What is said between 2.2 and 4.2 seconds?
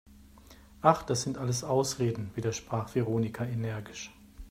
widersprach Veronika energisch.